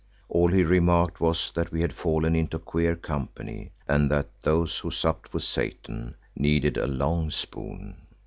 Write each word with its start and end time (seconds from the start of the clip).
All 0.29 0.47
he 0.47 0.63
remarked 0.63 1.21
was 1.21 1.51
that 1.53 1.71
we 1.71 1.81
had 1.81 1.93
fallen 1.93 2.35
into 2.35 2.57
queer 2.57 2.95
company 2.95 3.69
and 3.87 4.09
that 4.09 4.29
those 4.41 4.79
who 4.79 4.89
supped 4.89 5.31
with 5.31 5.43
Satan 5.43 6.15
needed 6.35 6.75
a 6.75 6.87
long 6.87 7.29
spoon. 7.29 7.97